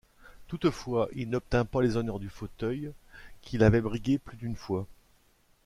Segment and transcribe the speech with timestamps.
[0.47, 2.91] Toutefois il n’obtint pas les honneurs du fauteuil,
[3.43, 4.87] qu'il avait brigués plus d’une fois.